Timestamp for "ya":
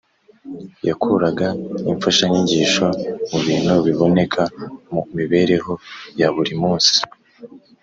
6.19-6.27